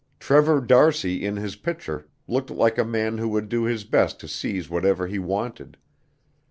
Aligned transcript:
Trevor 0.19 0.61
d'Arcy 0.61 1.23
in 1.23 1.35
his 1.35 1.55
picture 1.55 2.07
looked 2.27 2.49
like 2.49 2.79
a 2.79 2.83
man 2.83 3.19
who 3.19 3.29
would 3.29 3.49
do 3.49 3.65
his 3.65 3.83
best 3.83 4.19
to 4.21 4.27
seize 4.27 4.67
whatever 4.67 5.05
he 5.05 5.19
wanted. 5.19 5.77